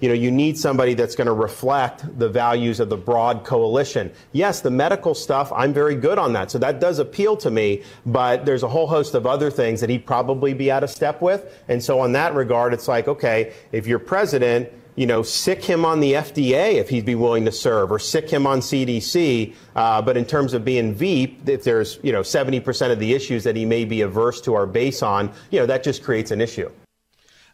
[0.00, 4.10] you know, you need somebody that's going to reflect the values of the broad coalition.
[4.32, 6.50] Yes, the medical stuff, I'm very good on that.
[6.50, 9.90] So that does appeal to me, but there's a whole host of other things that
[9.90, 11.62] he'd probably be out of step with.
[11.68, 15.84] And so on that regard, it's like, okay, if you're president, you know, sic him
[15.84, 19.54] on the FDA if he'd be willing to serve, or sic him on CDC.
[19.76, 23.44] Uh, but in terms of being Veep, if there's you know 70% of the issues
[23.44, 26.40] that he may be averse to our base on, you know, that just creates an
[26.40, 26.70] issue.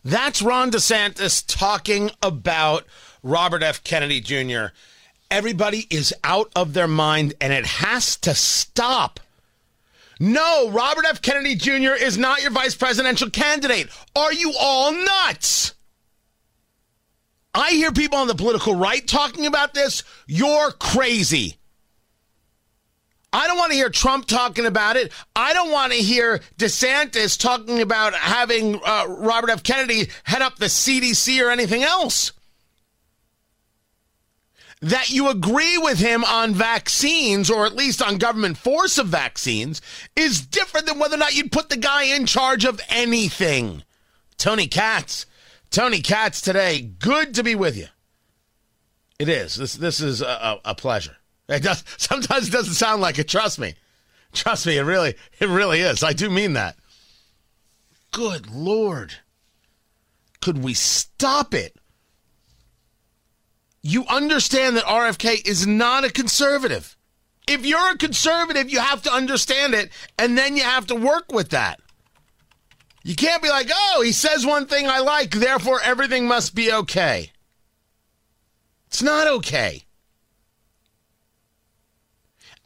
[0.07, 2.85] That's Ron DeSantis talking about
[3.25, 3.83] Robert F.
[3.83, 4.67] Kennedy Jr.
[5.33, 9.19] Everybody is out of their mind and it has to stop.
[10.21, 11.21] No, Robert F.
[11.23, 11.95] Kennedy Jr.
[12.01, 13.89] is not your vice presidential candidate.
[14.15, 15.75] Are you all nuts?
[17.53, 20.05] I hear people on the political right talking about this.
[20.29, 21.56] You're crazy.
[23.33, 25.13] I don't want to hear Trump talking about it.
[25.35, 29.63] I don't want to hear DeSantis talking about having uh, Robert F.
[29.63, 32.33] Kennedy head up the CDC or anything else.
[34.83, 39.81] That you agree with him on vaccines, or at least on government force of vaccines,
[40.15, 43.83] is different than whether or not you'd put the guy in charge of anything.
[44.39, 45.27] Tony Katz.
[45.71, 46.81] Tony Katz today.
[46.81, 47.87] Good to be with you.
[49.19, 49.57] It is.
[49.57, 51.17] This this is a, a pleasure.
[51.49, 53.29] It does sometimes it doesn't sound like it.
[53.29, 53.75] Trust me.
[54.33, 56.03] Trust me, it really it really is.
[56.03, 56.77] I do mean that.
[58.13, 59.15] Good lord.
[60.41, 61.77] Could we stop it?
[63.83, 66.97] You understand that RFK is not a conservative.
[67.47, 71.31] If you're a conservative, you have to understand it and then you have to work
[71.31, 71.81] with that.
[73.05, 76.73] You can't be like, "Oh, he says one thing I like, therefore everything must be
[76.73, 77.31] okay."
[78.89, 79.86] It's not okay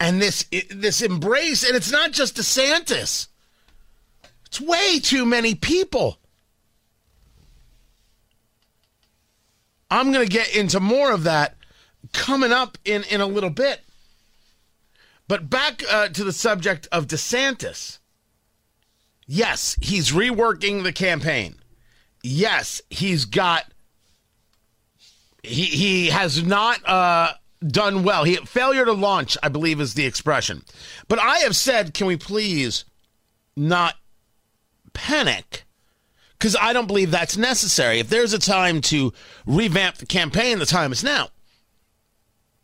[0.00, 3.28] and this this embrace and it's not just DeSantis.
[4.46, 6.18] It's way too many people.
[9.90, 11.56] I'm going to get into more of that
[12.12, 13.82] coming up in in a little bit.
[15.28, 17.98] But back uh, to the subject of DeSantis.
[19.26, 21.56] Yes, he's reworking the campaign.
[22.22, 23.64] Yes, he's got
[25.42, 27.34] he he has not uh
[27.66, 28.24] done well.
[28.24, 30.62] He failure to launch, I believe, is the expression.
[31.08, 32.84] But I have said, can we please
[33.56, 33.96] not
[34.92, 35.64] panic?
[36.38, 37.98] Because I don't believe that's necessary.
[37.98, 39.12] If there's a time to
[39.46, 41.28] revamp the campaign, the time is now.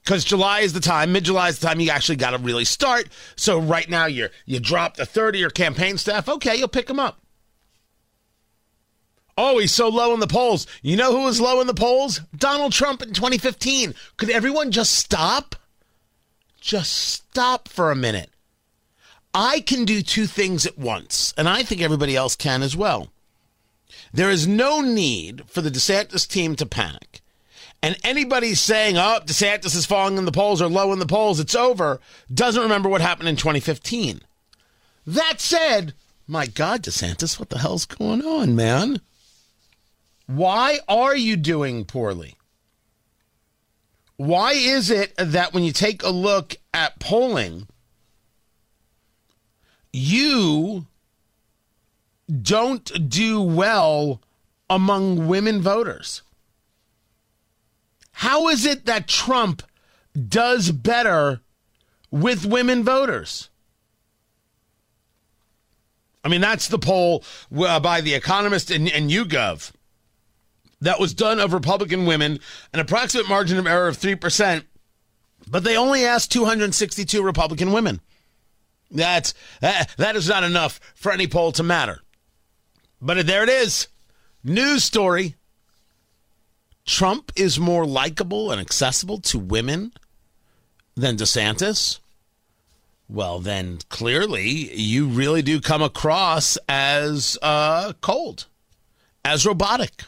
[0.02, 2.64] Because July is the time, mid July is the time you actually got to really
[2.64, 3.08] start.
[3.34, 6.28] So right now you're you drop the third of your campaign staff.
[6.28, 7.20] Okay, you'll pick them up.
[9.38, 10.66] Oh, he's so low in the polls.
[10.82, 12.22] You know who was low in the polls?
[12.36, 13.94] Donald Trump in 2015.
[14.16, 15.56] Could everyone just stop?
[16.60, 18.30] Just stop for a minute.
[19.34, 23.12] I can do two things at once, and I think everybody else can as well.
[24.12, 27.20] There is no need for the DeSantis team to panic.
[27.82, 31.38] And anybody saying, oh, DeSantis is falling in the polls or low in the polls,
[31.38, 32.00] it's over,
[32.32, 34.22] doesn't remember what happened in 2015.
[35.06, 35.92] That said,
[36.26, 39.02] my God, DeSantis, what the hell's going on, man?
[40.26, 42.36] Why are you doing poorly?
[44.16, 47.68] Why is it that when you take a look at polling,
[49.92, 50.86] you
[52.42, 54.20] don't do well
[54.68, 56.22] among women voters?
[58.12, 59.62] How is it that Trump
[60.28, 61.40] does better
[62.10, 63.50] with women voters?
[66.24, 67.22] I mean, that's the poll
[67.56, 69.70] uh, by The Economist and, and YouGov
[70.86, 72.38] that was done of Republican women,
[72.72, 74.64] an approximate margin of error of 3%,
[75.48, 78.00] but they only asked 262 Republican women.
[78.88, 82.02] That's that, that is not enough for any poll to matter.
[83.02, 83.88] But there it is.
[84.44, 85.34] News story.
[86.84, 89.92] Trump is more likable and accessible to women
[90.94, 91.98] than DeSantis.
[93.08, 98.46] Well, then clearly you really do come across as uh, cold,
[99.24, 100.04] as robotic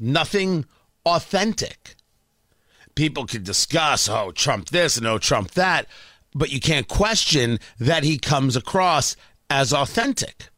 [0.00, 0.64] nothing
[1.04, 1.94] authentic.
[2.94, 5.86] People can discuss, oh, Trump this and oh, Trump that,
[6.34, 9.16] but you can't question that he comes across
[9.48, 10.48] as authentic.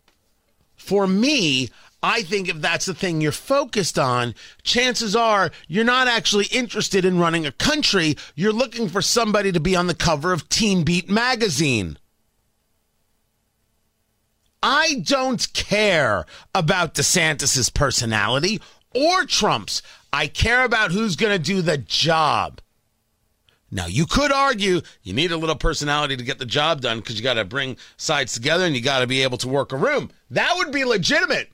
[0.74, 1.68] For me,
[2.02, 4.34] I think if that's the thing you're focused on,
[4.64, 8.16] chances are you're not actually interested in running a country.
[8.34, 11.98] You're looking for somebody to be on the cover of Teen Beat magazine.
[14.62, 16.24] I don't care
[16.54, 18.60] about DeSantis's personality
[18.94, 19.82] or Trump's.
[20.12, 22.60] I care about who's going to do the job.
[23.70, 27.16] Now, you could argue you need a little personality to get the job done because
[27.16, 29.76] you got to bring sides together and you got to be able to work a
[29.78, 30.10] room.
[30.30, 31.50] That would be legitimate.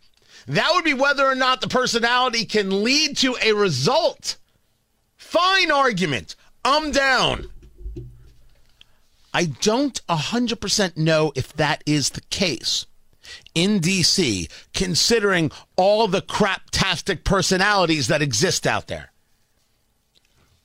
[0.49, 4.37] That would be whether or not the personality can lead to a result.
[5.17, 6.35] Fine argument.
[6.65, 7.47] I'm down.
[9.33, 12.87] I don't 100% know if that is the case
[13.55, 19.13] in DC, considering all the craptastic personalities that exist out there.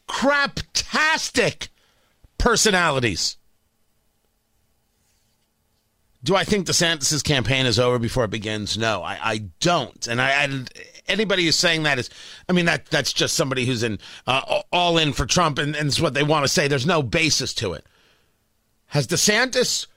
[0.07, 1.69] Craptastic
[2.37, 3.37] personalities.
[6.23, 8.77] Do I think DeSantis' campaign is over before it begins?
[8.77, 10.07] No, I, I don't.
[10.07, 10.65] And I, I,
[11.07, 12.09] anybody who's saying that is,
[12.47, 15.87] I mean, that that's just somebody who's in uh, all in for Trump, and, and
[15.87, 16.67] it's what they want to say.
[16.67, 17.85] There's no basis to it.
[18.87, 19.87] Has DeSantis,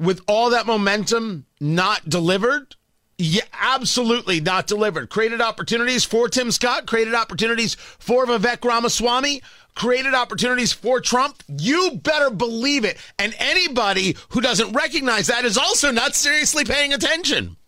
[0.00, 2.74] with all that momentum, not delivered?
[3.18, 5.10] Yeah, absolutely not delivered.
[5.10, 9.42] Created opportunities for Tim Scott, created opportunities for Vivek Ramaswamy,
[9.74, 11.42] created opportunities for Trump.
[11.46, 12.96] You better believe it.
[13.18, 17.58] And anybody who doesn't recognize that is also not seriously paying attention.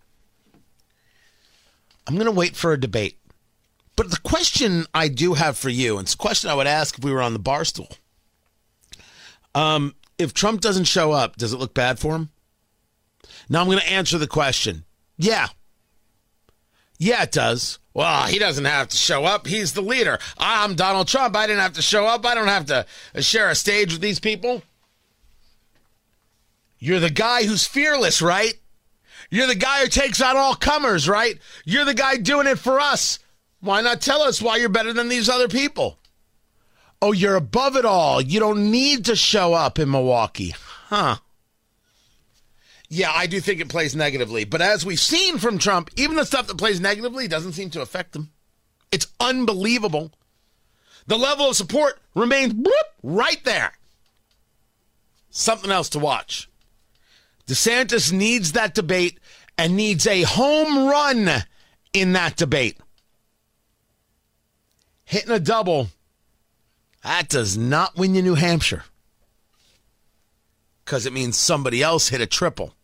[2.06, 3.18] I'm going to wait for a debate.
[3.94, 6.96] But the question I do have for you, and it's a question I would ask
[6.96, 7.90] if we were on the bar stool.
[9.54, 12.30] Um, if Trump doesn't show up, does it look bad for him?
[13.48, 14.84] Now I'm going to answer the question.
[15.16, 15.48] Yeah.
[16.98, 17.78] Yeah, it does.
[17.94, 19.46] Well, he doesn't have to show up.
[19.46, 20.18] He's the leader.
[20.38, 21.36] I'm Donald Trump.
[21.36, 22.24] I didn't have to show up.
[22.24, 22.86] I don't have to
[23.20, 24.62] share a stage with these people.
[26.78, 28.54] You're the guy who's fearless, right?
[29.30, 31.38] You're the guy who takes on all comers, right?
[31.64, 33.18] You're the guy doing it for us.
[33.60, 35.98] Why not tell us why you're better than these other people?
[37.02, 38.20] Oh, you're above it all.
[38.20, 40.54] You don't need to show up in Milwaukee.
[40.86, 41.16] Huh.
[42.88, 44.44] Yeah, I do think it plays negatively.
[44.44, 47.82] But as we've seen from Trump, even the stuff that plays negatively doesn't seem to
[47.82, 48.30] affect him.
[48.92, 50.12] It's unbelievable.
[51.08, 52.54] The level of support remains
[53.02, 53.72] right there.
[55.28, 56.48] Something else to watch.
[57.48, 59.18] DeSantis needs that debate
[59.58, 61.28] and needs a home run
[61.92, 62.78] in that debate.
[65.04, 65.88] Hitting a double,
[67.02, 68.84] that does not win you New Hampshire
[70.84, 72.74] because it means somebody else hit a triple.